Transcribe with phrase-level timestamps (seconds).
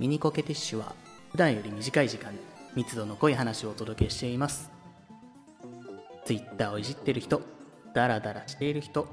[0.00, 0.94] ミニコケティッシュは
[1.30, 2.38] 普段より短い時間に
[2.74, 4.70] 密度の濃い話をお届けしています。
[6.24, 7.42] ツイッターをいじってる人、
[7.94, 9.08] ダラダラしている人、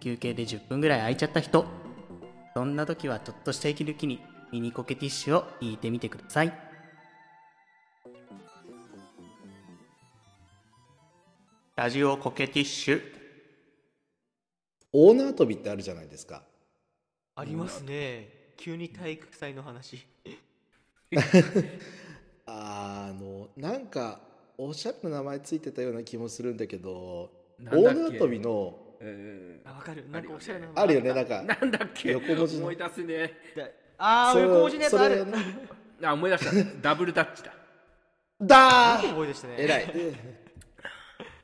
[0.00, 1.64] 休憩で10分ぐらい空いちゃった人、
[2.54, 4.20] そんな時はちょっとした息抜きに
[4.50, 6.52] ミニコケティッシュを聞いてみてください。
[11.76, 13.02] ラジオコケティッシュ。
[14.92, 16.42] 大縄跳びってあるじゃないですか
[17.36, 20.06] ありますね急に体育祭の話。
[22.46, 24.20] あのなんか
[24.56, 30.08] おしゃれな名前ついてたような気もするんだけど大縄跳びのうんあわかる。
[30.08, 31.42] なんかおしゃれなのあるよねなんか。
[31.42, 32.12] なんだっけ？
[32.12, 32.62] 横文字の。
[32.66, 33.32] 思い出せね。
[33.56, 35.26] だああそう横文字のやつある。
[35.26, 35.32] ね
[36.00, 36.80] え あ思い出した。
[36.82, 37.52] ダブルタッチだ。
[38.40, 39.08] だー。
[39.08, 39.56] 覚えでしたね。
[39.58, 39.92] 偉い。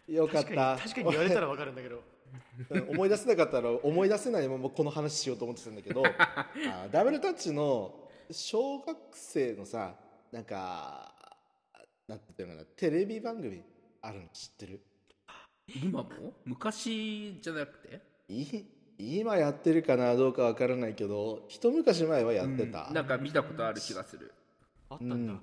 [0.14, 1.96] よかっ確かたに確かに言われたらわかるんだけど。
[1.96, 2.17] うん
[2.90, 9.94] 思い出せなかったら思い出せないままこの話しようと思ってたんだけど あダブルタッチの小学生のさ
[10.32, 11.14] なんか
[12.06, 13.62] なんていうのかなテレビ番組
[14.02, 14.80] あるの知ってる？
[15.82, 16.08] 今も？
[16.44, 18.00] 昔じゃなくて？
[18.28, 18.64] い
[18.98, 22.86] 今やってるかなどうかわからないけど一昔前はやってた。
[22.88, 24.32] うんなんか見たことある気がする。
[24.90, 25.40] あったんだ。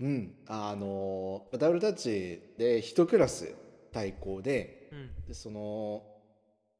[0.00, 0.34] うん。
[0.46, 3.54] あのダブルタッチで一クラス
[3.92, 4.83] 対抗でうん
[5.26, 6.02] でその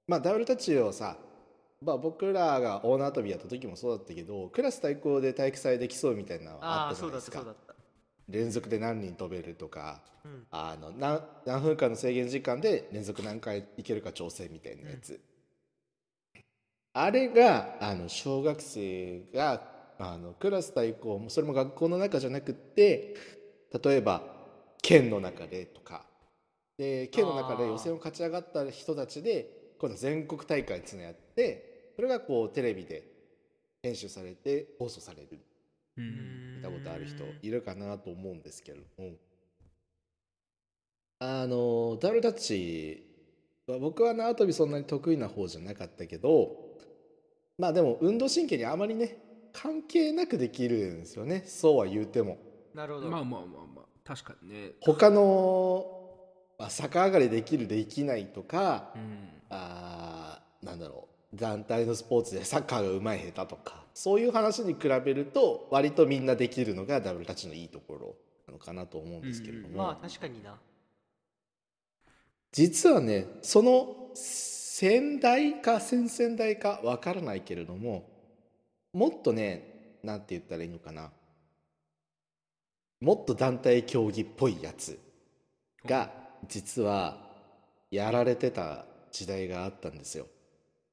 [0.07, 1.17] まあダブルタッチをさ、
[1.83, 7.45] まあ、僕らが大縄跳びやった時もそうだったけどクラス対抗で体育祭で競うみたいなのがあっったじゃないですか。
[8.29, 10.47] 連続で何人飛べるとかうん。
[10.51, 15.20] あの何何分間の制限時間で連続何回いけるか挑戦みたいなやつ、
[16.95, 19.62] あれがあの小学生が
[19.98, 23.15] あのクラス対抗もそれも学校の中じゃなくって
[23.85, 24.23] 例えば
[24.81, 26.07] 県の中でとか
[26.78, 33.05] で県の中で予選を勝ち上がった人たちで今度は全国大会っていうのをやってそれがこうテレビで
[33.83, 35.39] 編集されて放送される。
[35.97, 39.12] うん見たことある人いるかなと思うんですけれども。
[41.20, 43.06] あのダブルタッチ
[43.67, 46.56] は僕は縄跳びそんなに得意な方じゃなかったけど
[47.56, 49.24] まあでも運動神経にあまりね
[49.55, 51.45] 関係なくできるんですよね。
[51.46, 52.36] そうは言うても。
[52.74, 53.08] なるほど。
[53.08, 53.85] まあまあまあまあ。
[54.05, 54.73] 確かにね。
[54.80, 56.04] 他の、
[56.59, 59.29] まあ、逆上がりできるできないとかうん。
[59.51, 68.17] あーなんだろう団体のスポーツでサッカーがうまい下手とかそういう話に比べると割とみんなできるのがダブルタッチのいいところ
[68.47, 70.57] なのかなと思うんですけれども、まあ確かにな。
[72.53, 78.09] 実はねその先代か先々代かわからないけれども
[78.92, 81.11] もっとねなんて言ったらいいのかな。
[83.01, 84.98] もっと団体競技っぽいやつ
[85.85, 87.18] が実は
[87.90, 90.27] やられてた時代があったんですよ。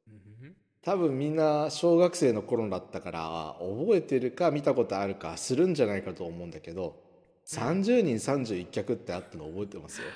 [0.08, 7.00] うん多分みんな小学生の頃だったから覚えてるか見たことあるかするんじゃないかと思うんだけど
[7.48, 10.08] 30人31脚ってあったの覚えてますよ。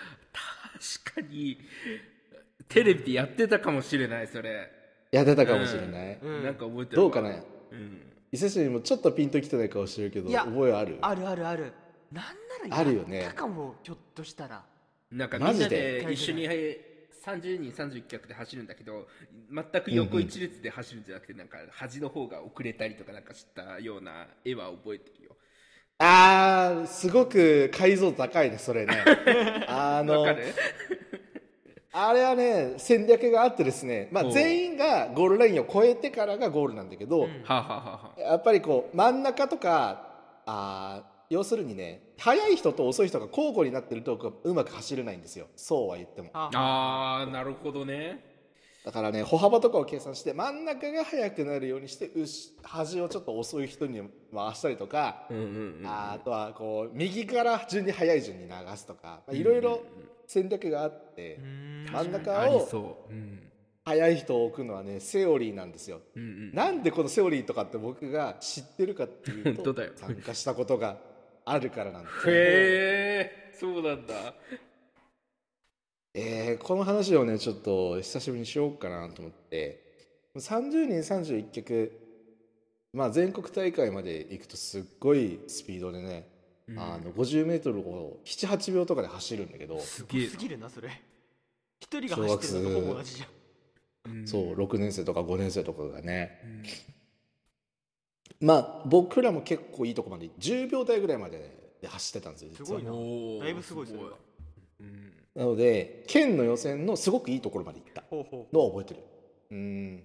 [1.03, 1.59] 確かに。
[2.67, 4.71] テレビでやってたかもしれないそれ。
[5.11, 6.43] やってたかもしれない、うん。
[6.43, 7.03] なんか覚えてるわ。
[7.03, 7.29] どうかな？
[7.29, 8.01] うん。
[8.31, 10.97] 伊勢市にもちょっとピンときてない顔してるけど覚えある？
[11.01, 11.73] あるあるある。
[12.11, 12.25] なん
[12.69, 14.63] ならあるよねやったかもひょっとしたら
[15.11, 16.03] なんかみんなマジで？
[16.05, 19.07] で一緒に30人31脚で走るんだけど
[19.51, 25.31] 全く横一列で走るんじゃなくてなんか端の方が遅れたりとかなんかしたような絵は覚えてるよ。
[25.97, 28.95] あーすごく解像度高いねそれね。
[29.67, 30.25] あの
[31.93, 45.47] あれはね戦略があってですね、まあ、全員がゴールラインを越えてからがゴールなんだけど、はあ、はあはあはあ、やっぱりこう真ん中とかあー要するにね速い人と遅い人が交互になってるとこううまく走れないんですよ。
[45.55, 46.29] そうは言っても。
[46.33, 46.49] あ
[47.23, 48.35] あーなるほどね。
[48.85, 53.99] だからね歩幅とかを計算して真ん中が速くなるようにしてうし端をちょっと遅い人に
[54.33, 55.43] 回したりとか、うんうん
[55.79, 59.81] うんああとはこう右から順に速い順に流すとかまあいろいろ
[60.27, 61.39] 戦略があって、
[61.91, 63.51] 真ん中ありをそう、うん。
[63.85, 66.01] 速い人を置くのはねセオリーなんですよ。
[66.15, 70.97] うんうん、なんでこのセオリーとかって僕が知ってるかっていうと 参加したことが
[71.45, 74.33] あるからなんですよへえそうなんだ。
[76.13, 79.83] えーこの話をねちょっと久しぶりにしようかなと思って。
[80.35, 81.91] 30人31脚
[82.93, 86.27] まあ全国大会まで行くとすっごいスピードでね、
[86.67, 86.79] うん。
[86.79, 89.79] あの 50m を78秒とかで走るんだけど。
[89.79, 90.27] すげえ。
[90.27, 90.89] すぎるなそれ。
[91.79, 93.25] 一人が走ってるのとほぼ同じじゃ
[94.09, 94.17] ん。
[94.17, 96.41] うんそう6年生とか5年生とかがね。
[96.43, 96.63] うん
[98.39, 102.79] まあ僕らも結構いいとこまで10秒台ぐらいまでで走ってたんですよ実は。
[102.79, 103.45] すごいな。
[103.45, 104.09] だいぶすごいそれは
[104.79, 108.03] うんなので県の予選のすごくいいところまで行った。
[108.53, 108.99] のを覚えてる。
[109.51, 110.03] うん。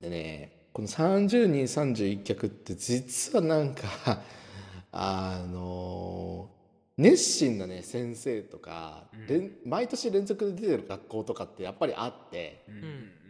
[0.00, 4.22] でねこの30人31脚って実はなんか
[4.90, 6.50] あの
[6.96, 12.84] 熱心なね先生とか、連毎年連続で出てる学校とかってやっぱりあってうんうん。
[12.84, 13.23] うん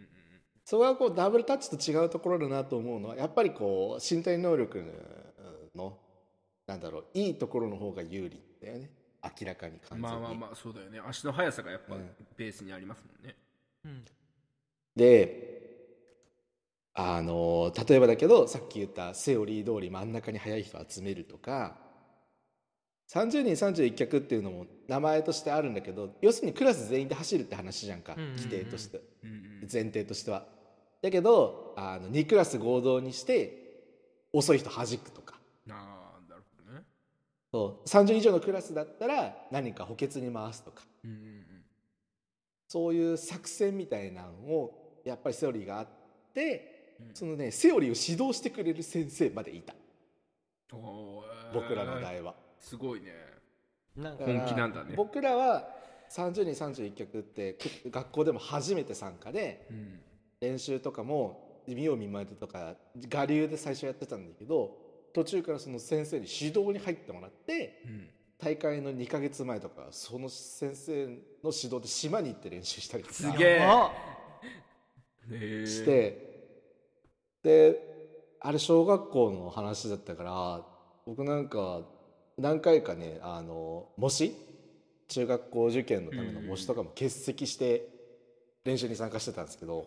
[0.65, 4.83] そこがこうダブルタッチと違うところだなと思うのはやっぱりこう身体能力
[5.75, 5.95] の
[6.65, 8.89] なんだろういいところの方が有利だよね。
[9.23, 9.79] 明らかに。
[9.97, 10.99] まあまあまあそうだよね。
[11.07, 12.09] 足の速さがやっぱうん。
[12.35, 13.35] ベースにありますもんね、
[13.85, 14.05] うん。
[14.95, 15.55] で
[16.95, 21.77] あの例えばだけどさっき言ったセオリー通り真ん中に速い人を集めるとか
[23.11, 28.15] 30人31脚っていうのも名前としてあるんだけど要するにクラス全員で走るって話じゃんか。
[28.15, 29.01] 規定として
[29.71, 30.54] 前提としては。
[31.05, 33.83] だけどあの2クラス合同にして
[34.33, 35.35] 遅い人弾くとか。
[35.69, 36.81] ああなるほどね。
[37.51, 37.87] そう。
[37.87, 40.81] 30以上のクラスだったら何か補欠に回すとか。
[41.03, 41.45] うんうんうん。
[42.67, 45.87] そういう作戦みたいなのをやっぱりセオリーがあっ
[46.33, 47.13] てうん。
[47.13, 49.75] そのねセオリーを指導してくれる先生までいた。
[51.53, 52.33] 僕らの代は。
[52.59, 53.13] すごいね。
[53.95, 54.95] なんか本気なんだね。
[54.95, 55.69] 僕らは
[56.09, 59.99] 30人31曲ってく学校でも初めて参加でうん
[60.45, 62.75] 練習とかも見よう見まねでとか
[63.13, 64.77] 我流で最初やってたんだけど
[65.13, 68.09] 途中からその先生に指導に入ってもらってうん。
[68.37, 73.15] 大会の2ヶ月前とかその先生の指導で島に行って練習したりとか。
[73.15, 73.61] すげ
[75.31, 75.65] え。
[75.65, 76.45] して
[77.41, 77.79] で
[78.41, 80.65] あれ小学校の話だったから
[81.07, 81.81] 僕なんか
[82.37, 84.33] 何回かねあの模試？
[85.07, 87.87] 中学校受験のための模試とかも欠席して
[88.65, 89.85] 練習に参加してたんですけど。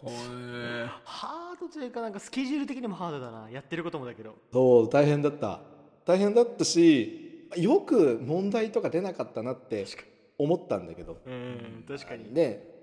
[1.04, 3.50] ハードというかなんかスケジュール的にもハードだな。
[3.50, 4.36] やってることもだけど。
[4.52, 5.60] そう大変だった。
[6.06, 9.84] 大変だったしよく問題とか出なかったなって
[10.38, 11.18] 思ったんだけど。
[11.26, 12.32] うん確かに。
[12.32, 12.78] で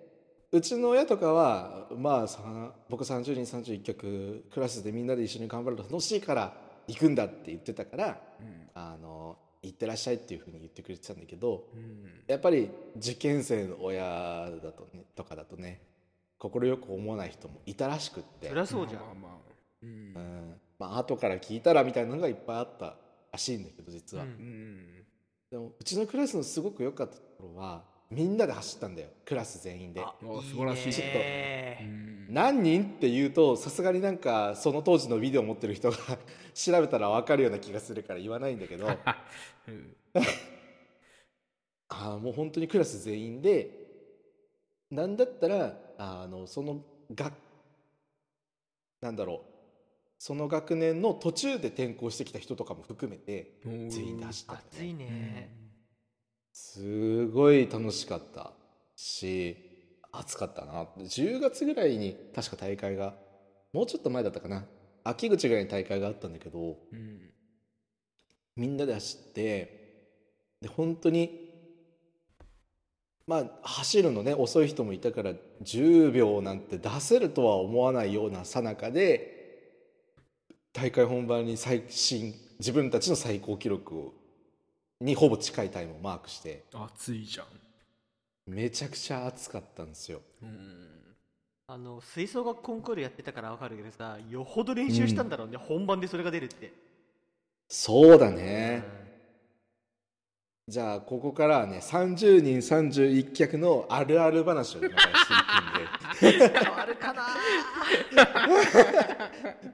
[0.51, 6.53] うちの親とかはまあさ僕30人31曲クラスでみんなで一緒に頑張ると楽しいから
[6.87, 8.69] 行くんだって言ってたからうん。
[8.73, 12.23] あの行ってらっしゃいっていうふうに言ってくれてたんだけどうん。
[12.27, 15.81] やっぱり受験生の親だとねとかだとね
[16.39, 18.49] 快く思わない人もいたらしくって。
[18.49, 19.01] そりゃそうじゃん。
[19.01, 19.55] まあまあまあ。
[19.83, 19.89] うん。
[19.89, 20.61] うん。
[20.77, 22.95] まあ後から聞いたらみたいなのがいっぱいあった
[23.31, 24.29] らしいんだけど実は、うん。
[24.29, 25.05] うん。
[25.49, 30.01] でもうちのクラスのすごく良かったところはみんなで走ったんだよクラス全員で。
[30.21, 30.89] 素晴らしい。
[30.89, 32.27] いねうん。
[32.33, 35.97] 何人って言うとさすがになんかその当時のビデオ持ってる人が
[36.53, 38.87] 調べたら分かるような気がするから言わないんだけど。
[39.67, 39.95] うん。
[41.87, 43.69] あーもう本当にクラス全員で
[44.89, 47.33] なんだったらあのその学
[49.01, 49.55] なんだろう。
[50.17, 55.64] その学年の途中で転校してきた人とかも含めて全員で走ったんだよ暑いね
[56.57, 58.53] すごい楽しかった。
[58.95, 59.57] し
[60.11, 60.85] 暑かったな。
[60.99, 63.13] 10月ぐらいに確か大会が
[63.73, 64.65] もうちょっと前だったかな。
[65.05, 67.19] 秋口ぐらいに大会があったんだけどうん
[68.55, 71.29] みんなで走ってで本当に
[73.27, 79.33] まあ走るのね遅い人もいたから10秒なんて出せるとは思わないようなさなかで
[80.73, 84.13] 大会本番に最新自分たちの最高記録を
[85.01, 86.63] にほぼ近いタイムをマークして。
[86.73, 87.47] 暑いじゃん。
[88.47, 90.21] めちゃくちゃ暑かったんですよ。
[90.41, 90.95] うん。
[91.67, 96.71] あの吹奏楽コンクールやってたから分かるけどさよほど練習したんだろうね、本番でそれが出るって。
[97.67, 98.83] そうだね。
[100.67, 106.59] じゃあここからはね30人31脚のあるある話を今からしていくんで。
[106.59, 107.23] 変わるかな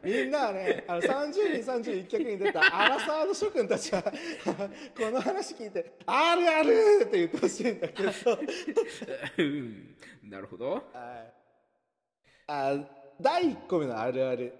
[0.03, 4.11] みんなはねあの30人31脚に出たアラサーの諸君たちは こ
[5.11, 8.09] の話聞いて「あるある!」って言ってほしいんだけど。
[9.37, 9.95] うん。
[10.23, 10.71] なるほど。
[10.71, 10.83] はい。
[12.47, 12.79] あ
[13.19, 14.53] 第1個目のあるある。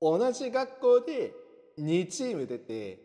[0.00, 1.32] 同じ学校で
[1.78, 2.98] 2チーム出て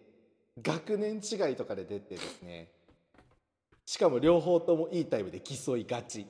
[0.62, 2.72] 学年違いとかで出てですね。
[3.86, 6.26] しかも両方ともいいタイムで競いがち。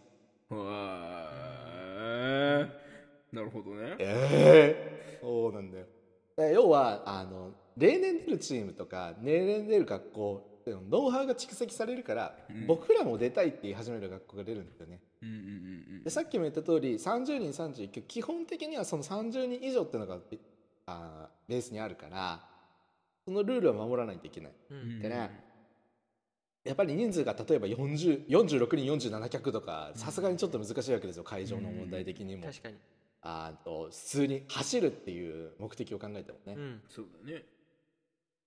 [0.50, 2.89] わー
[3.32, 3.96] なるほどね。
[4.00, 5.86] ええそうなんだよ。
[6.54, 10.50] 要はあの例年出るチームとか年々出る学校
[10.90, 12.68] ノウハウが蓄積されるから、うん。
[12.68, 15.00] 僕らも出たいって言い始める学校が出るんだよね。
[15.22, 20.18] うんうんうんでさっきも言った通り30人31曲基本的にはその30人以上っていうのが
[20.86, 22.40] あーベースにあるから
[23.26, 24.52] そのルールは守らないといけない。
[24.72, 25.02] うん。
[25.02, 25.50] でね
[26.64, 32.76] やっぱり人数が例えば40 46人47脚とかさすがにちょっと難しいわけですよ会場の問題的にも、確かに
[33.22, 36.82] あと普通に走るっていう目的を考えてもね、うん。
[36.90, 37.44] そうだね。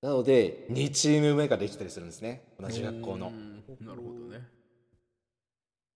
[0.00, 2.42] なので2チーム目ができたりするんですね。
[2.58, 3.28] 同じ学校の。
[3.28, 3.86] うん。
[3.86, 4.48] なるほどね。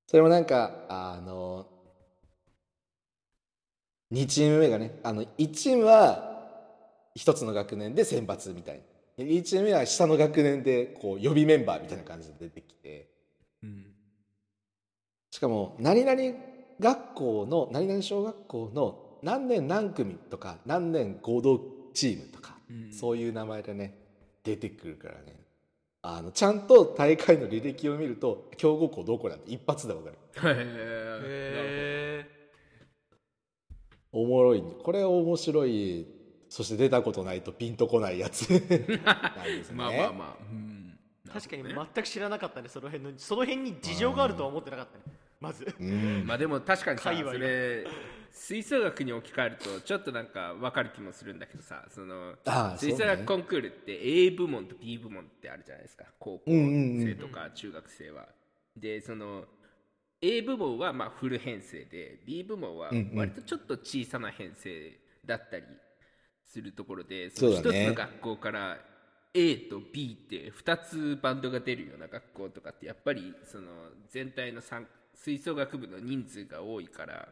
[0.06, 1.66] それもなんかあの
[4.12, 6.36] 2チーム目がねあの1チームは
[7.18, 8.80] 1つの学年で選抜みたい
[9.16, 9.24] な。
[9.24, 13.08] 2チーム目は下の学年でこう予備メンバーみたいな感じで出てきて。
[13.62, 13.86] うん。
[15.30, 21.60] しかも何々学校の何々小学校の何年何組とか何年合同
[21.94, 22.92] チームとか、うん。
[22.92, 23.98] そういう名前でね
[24.44, 25.40] 出てくるからね。
[26.02, 30.16] あのちゃんと大会の履歴を見ると強豪校どこなんて一発で分かる。
[30.54, 30.56] へ
[31.24, 32.36] えへ
[34.12, 34.62] おもろい。
[34.82, 36.06] これ面白い。
[36.48, 38.48] そして出たことないとピンとこないやつ。
[38.52, 39.76] なんですね。
[39.76, 43.18] まあまあまあ、うん、ー確かに全く知らなかったねその辺の。
[43.18, 45.15] その辺に事情があるとは思ってなかったね
[45.46, 45.74] まず。
[45.78, 46.24] うん。
[46.26, 47.86] まあでも確かにさそれ
[48.32, 58.26] 吹奏楽に置き換えるとちょっとなんか分かる気もするんだけどさそのああ吹奏楽コンクールって A 部門と B 部門ってあるじゃないですか高校うんうんうん生とか中学生は、
[58.76, 59.44] でその
[60.20, 63.18] A 部門はまあフル編成で B 部門はうんうん。
[63.18, 64.92] 割とちょっと小さな編成
[65.24, 65.64] だったり
[66.44, 67.62] するところで、そうだね。
[67.62, 68.78] の一つの学校から
[69.34, 73.66] A と B って2つバンドが出るような学校とかってやっぱりその
[74.08, 74.86] 全体の参
[75.16, 77.28] 吹奏楽部の人数が多いから、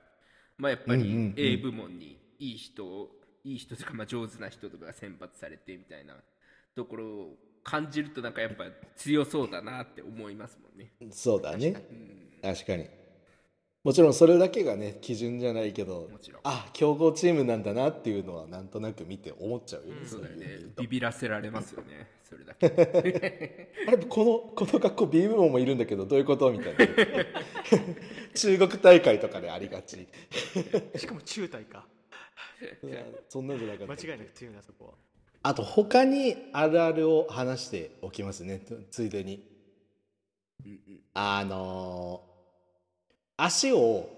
[0.58, 1.34] まあ、やっぱうんうんうん。
[1.36, 3.10] り A 部門にいい人を
[3.44, 6.14] いい人とかまあ上手な人とかが選抜されてみたいな
[6.74, 8.64] ところを感じるとなんかやっぱ
[8.96, 10.92] 強そうだなって思いますもんね。
[11.12, 11.72] そうだね。
[12.42, 12.88] 確かに
[13.84, 16.40] もちろんそれだけがね基準じゃないけどもちろん。
[16.44, 20.08] あ強豪チームなんだなっていうのはなんとなく見て思っちゃうよね、うん。
[20.08, 20.46] そうだよね。
[20.78, 22.08] ビビらせられますよね。
[22.22, 23.68] それだけ。
[23.86, 26.86] あれこのこの学校 B 部門もいるんだけどどういうことみたいな。
[28.34, 30.08] 中国大会とかでありがち。
[30.96, 31.86] しかも中大か。
[33.28, 34.92] そんなんじゃなかった間違いなく強いなそこは。
[35.42, 38.60] あと他にあるあるを話しておきますね。
[38.60, 39.46] つついでに。
[41.12, 42.33] あのー
[43.36, 44.08] 足を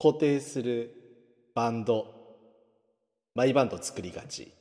[0.00, 0.94] 固定する
[1.54, 2.06] バンド。
[3.34, 4.52] マイバンド作りがち。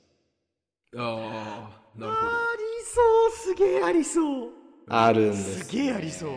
[0.95, 4.49] ああ、なるほありそうすげえありそう。
[4.87, 6.31] あるんです、ね、すげえありそう。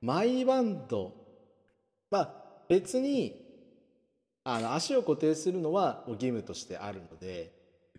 [0.00, 1.12] マイバンド。
[2.10, 2.34] まあ
[2.68, 3.40] 別に
[4.42, 7.52] あの足を固定するのは義務としてあるので。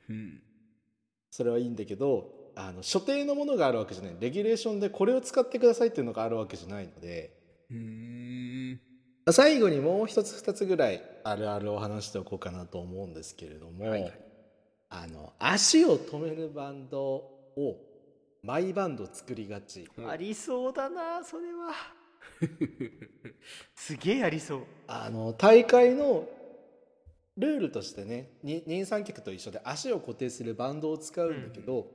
[0.09, 0.13] ど。
[0.13, 0.41] うん。
[1.31, 4.15] それはいいんだけどあの所定のものがあるわけじゃない。
[4.19, 7.37] レギュレーションでこれを使ってくださいっていうのがあるわけじゃないので。
[7.71, 8.24] うーん。
[9.31, 14.13] 最後にもう一つ二つぐらいあるあるを話しておこうかなと思うんですけれども、はいはい。
[14.89, 17.77] あの足を止めるバンドを
[18.43, 19.89] マイバンド作りがち。
[19.97, 20.09] うん。
[20.09, 21.73] ありそうだなそれは。
[23.75, 24.61] すげえありそう。
[24.87, 26.27] あの大会の
[27.37, 31.87] ルールとしてねに二三脚と一緒で足を固定するバンドを使うんだけど、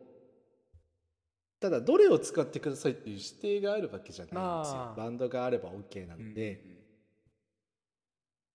[1.60, 4.94] ただどれを使ってくださいっていう指定があるわけじゃないんですよ。
[4.96, 6.79] バンドがあれば OK なので、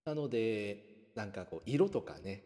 [0.05, 2.43] なのでなんかこう色とかね。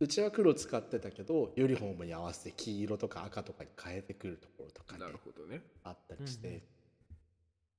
[0.00, 4.98] うちは黒使ってたけどユニフォームに合わせて黄色とか赤とかに変えてくるところとかね。
[5.00, 5.62] なるほどね。
[5.84, 6.62] あったりして、うんうん。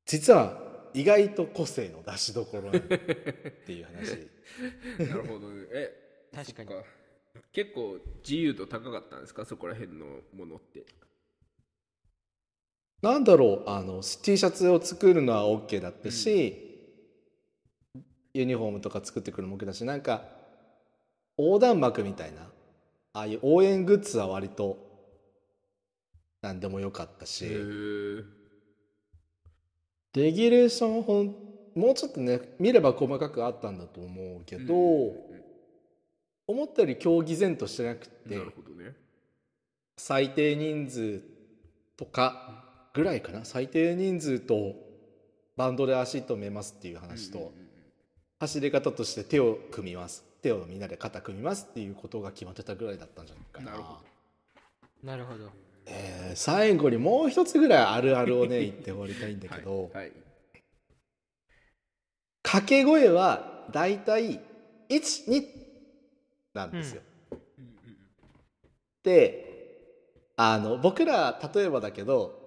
[0.06, 0.58] 実は
[0.94, 2.88] 意外と個性の出しどころなんだっ
[3.66, 4.30] ていう話。
[5.10, 5.66] なるほどね。
[5.74, 6.70] え、確かに。
[7.52, 9.44] 結構自由度高かったんですか？
[9.46, 10.86] そこら辺のものって。
[13.02, 13.70] なんだろう。
[13.70, 16.73] あの T シャツを作るのは OK だったし、
[18.34, 20.24] ユニフォームとか作ってくるのも OK だしなんか
[21.38, 22.42] 横断幕みたいな
[23.14, 24.78] ああいう応援グッズは割と
[26.42, 27.54] 何でもよかったし、レ
[30.34, 31.34] ギュレーションほん
[31.74, 35.34] もうちょっとね見れば細かくあったんだと思うけど、うん
[36.46, 38.96] 思ったより競技前としてなくてなるほどね。
[39.98, 41.22] 最低人数
[41.96, 44.76] とかぐらいかな最低人数と
[45.56, 47.54] バンドで足止めますっていう話と、
[48.44, 50.24] 走り方として手を組みます。
[50.42, 53.72] 手をみんなで肩組みますっていうことが決まってたぐらいだったんじゃないかな。
[53.72, 53.98] なるほ
[55.04, 55.50] なるほど。
[55.86, 59.96] えー最後にもう一つぐらいあるあるをね言って終わりたいんだけど、はい。
[59.96, 60.12] はい。
[62.42, 64.40] 掛け声はだいたい
[64.90, 65.44] 12
[66.54, 67.02] なんですよ、
[69.04, 69.46] で
[70.36, 72.43] あの僕ら例えばだけど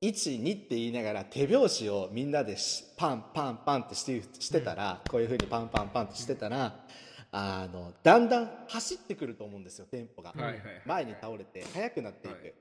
[0.00, 6.84] 12って言いながら手拍子をみんなでしパンパンパンってしてしてたら、こういうふうにパンパンパンってしてたら
[7.32, 12.54] あのだんだん走ってくると思うんですよテンポが、はいはいはい前に倒れて速くなっていく、はい。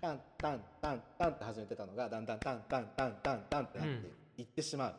[0.00, 4.94] タンタンタンタンって始めてたのがだんだんタンタンタンタンタンってなっていってしまう、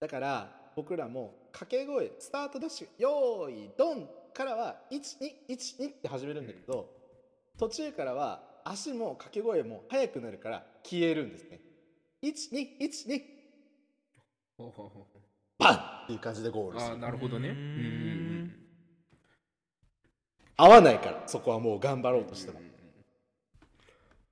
[0.00, 6.88] だから僕らも掛け声スタートダッシュよーいドンからは1212って始めるんだけど、
[7.58, 11.60] 途中からは足も掛け声も速くなるから消えるんですね。
[12.22, 13.22] 1212
[14.58, 15.22] ほうほうほうほう。
[15.58, 17.48] バンっていう感じでゴールすああるなるほどね。
[17.48, 18.54] うん。
[20.56, 22.60] 合わないからそこはもう頑張ろうとしても。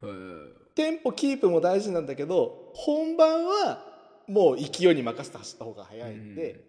[0.02, 3.84] うんテンポキープも大事なんだけど本番は
[4.26, 6.64] もう勢いに任せて走った方が早いんで、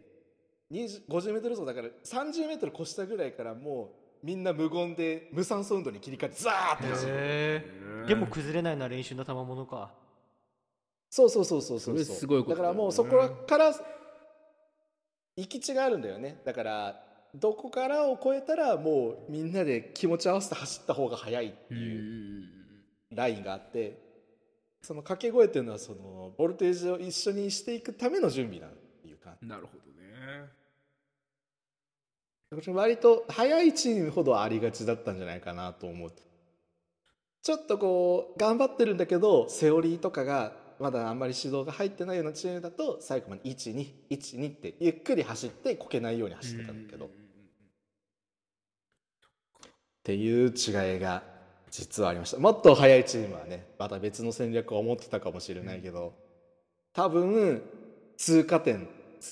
[0.71, 7.01] 20 50m 走だから 30m 越したぐらいからもうみんな無言で無酸素運動に切り替えてザーっ
[8.03, 9.91] てでも崩れないのは練習の賜物か。
[11.09, 13.73] そうそうそうそうそうすごいことだからもうそこから
[15.35, 16.41] 行き地があるんだよね。
[16.45, 17.03] だから
[17.35, 22.01] どこからを越えたらもうみんなで気持ち合わせて走った方が早いってういう
[22.41, 22.61] ん。
[23.11, 23.97] ラインがあって
[24.81, 29.35] その掛け声っていうのはそのボルテージを一緒にしていくための準備なんていうか。
[29.41, 30.49] なるほどね
[32.73, 36.11] 割と早いチームほどありがちだったんじゃないかなと思う。
[37.41, 47.05] ちょっとこう頑張ってるんだけどセオリーとかがまだあんまり指導が入ってないようなチームだと最後まで1212ってゆっくり走ってこけないように走ってたんだけど。
[47.05, 47.09] っ
[50.03, 51.23] ていう違いが
[51.69, 52.39] 実はありました。
[52.39, 56.13] もっと速いチームはねまた別の戦略を持ってたかもしれないけど。
[56.93, 57.63] 多分
[58.17, 58.89] 通過点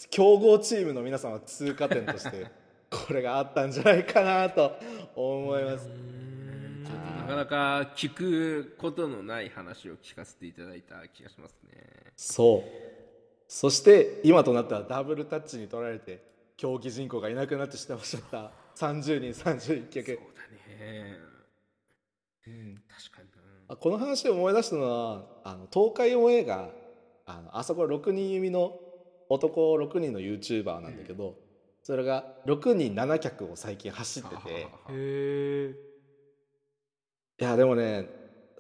[0.10, 2.48] 強豪チームの皆さんは通過点として
[2.90, 4.76] これがあったんじゃないかなと
[5.16, 5.86] 思います。
[5.86, 11.72] ちょっとなかなか聞くことのない話を聞かせていただいた気がしますね。
[12.16, 12.70] そう。
[13.48, 16.24] そして今となってはダブルタッチに取られて
[16.58, 18.00] 競技人口がいなくなってしまっ
[18.32, 18.52] た。
[18.76, 20.22] 30人31そう脚だ
[20.84, 21.18] ね。
[22.48, 22.82] うん。
[22.88, 23.30] 確かに。
[23.70, 26.70] あこの話を思い出したのはあの東海オンエが
[27.28, 28.74] あのあそこ6人組の
[29.30, 31.36] 男6人の YouTuber なんだけど、
[31.90, 34.36] それが6人7脚を最近走ってて。
[34.36, 35.74] へえ
[37.42, 38.08] いやでもね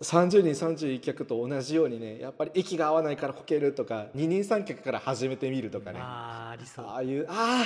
[0.02, 6.00] 30人31脚と同じようにねやっぱり息が合わないからこけるとか二人三脚から始めてみるとかね。
[6.02, 6.86] あーありそう。
[6.88, 7.66] ああいうあ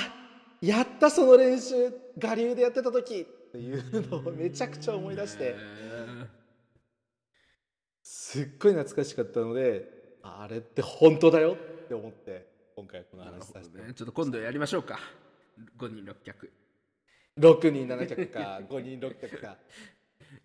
[0.60, 1.74] やったその練習
[2.22, 3.20] 我流でやってた時！
[3.20, 5.56] っていうのをめちゃくちゃ思い出して。
[8.02, 9.88] すっごい懐かしかったので
[10.22, 13.94] あれって本当だよって思って今回この話させて、どね。
[13.94, 14.98] ちょっと今度やりましょうか
[15.78, 16.52] 5人6脚。
[17.38, 19.56] 6人7脚か 5人6脚か。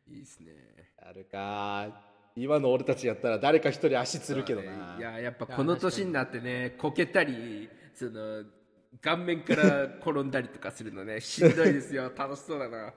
[0.07, 0.53] いいですね。
[0.97, 2.01] あるか。
[2.35, 4.95] 今の俺たちやったら誰か一人足つるけどな。
[4.97, 8.45] いややっぱこの年になってねこけたりその
[9.01, 12.11] 顔面から転んだりとかするのねしんどいですよ。
[12.15, 12.93] 楽しそうだな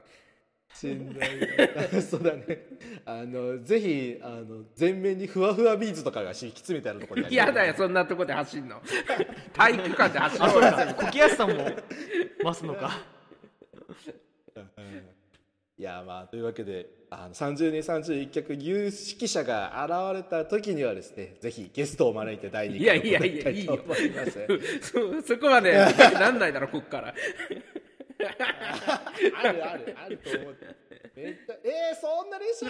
[0.74, 2.66] しんどいそうだね。
[3.04, 8.80] あのぜひあの全面にふわふわビーズとかが敷き詰めてあるところに嫌だよそんなとこで走んの。
[9.52, 10.44] 体育館で走る。
[10.44, 11.68] あそうかこきやすさんも
[12.42, 12.98] 増すのか。
[15.78, 24.46] いやまあというわけであの30人31脚有識者が現れた時にはですねぜひゲストを招いて第2いや回いやいやいいよと思います。
[24.80, 27.14] そ そこまでなんないだろこっから
[28.28, 30.66] あるあるあると思って。
[31.16, 32.66] めっちゃえー、そんな練習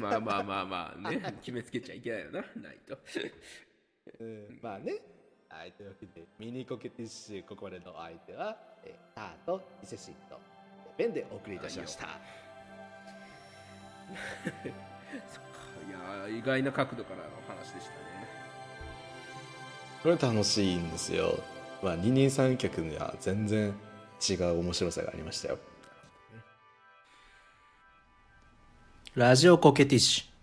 [0.00, 1.20] まあまあまあまあね。
[1.40, 2.40] 決めつけちゃいけないよな。
[2.40, 2.98] ないと。
[4.20, 5.00] うん、まあね。
[5.48, 10.38] はいというわけでミニコケティッシュここまでのお相手は、えー、ターと伊勢神と
[10.98, 12.08] えーベンでお送りいたしました。
[15.28, 15.56] そっか。
[15.88, 17.96] いや意外な角度からの話でしたね。
[20.02, 21.38] これ楽しいんですよ
[21.82, 23.74] まあ二人三脚には全然
[24.28, 25.58] 違う面白さがありましたよ。
[29.14, 30.35] ラジオコケティッシュ。